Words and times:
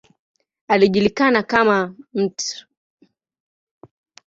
Alijulikana 0.67 1.43
kama 1.43 1.95
""Mt. 2.13 2.65